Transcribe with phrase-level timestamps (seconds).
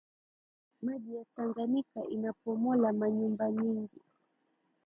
[0.81, 3.99] Mayi ya tanganika inapomola ma nyumba mingi